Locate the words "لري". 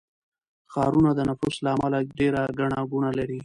3.19-3.39